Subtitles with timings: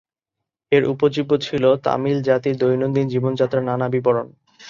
[0.71, 4.27] এর উপজীব্য ছিল তামিল জাতির দৈনন্দিন জীবনযাত্রার নানা বিবরণ।